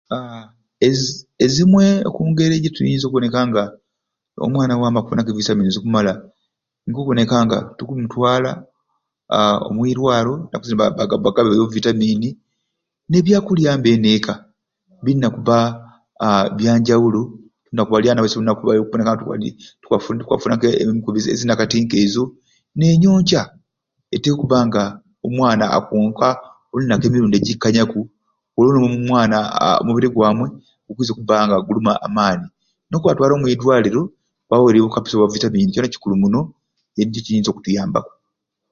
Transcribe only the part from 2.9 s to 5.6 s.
okuboneka nga omwana wamu akufunaku e